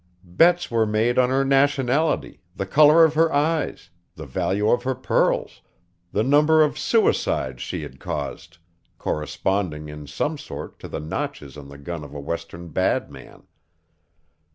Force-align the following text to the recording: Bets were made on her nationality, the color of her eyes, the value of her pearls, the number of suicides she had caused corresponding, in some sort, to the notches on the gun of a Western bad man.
Bets 0.25 0.71
were 0.71 0.87
made 0.87 1.19
on 1.19 1.29
her 1.29 1.45
nationality, 1.45 2.41
the 2.55 2.65
color 2.65 3.03
of 3.03 3.13
her 3.13 3.31
eyes, 3.31 3.91
the 4.15 4.25
value 4.25 4.71
of 4.71 4.81
her 4.81 4.95
pearls, 4.95 5.61
the 6.11 6.23
number 6.23 6.63
of 6.63 6.75
suicides 6.79 7.61
she 7.61 7.83
had 7.83 7.99
caused 7.99 8.57
corresponding, 8.97 9.89
in 9.89 10.07
some 10.07 10.39
sort, 10.39 10.79
to 10.79 10.87
the 10.87 10.99
notches 10.99 11.55
on 11.55 11.67
the 11.67 11.77
gun 11.77 12.03
of 12.03 12.15
a 12.15 12.19
Western 12.19 12.69
bad 12.69 13.11
man. 13.11 13.43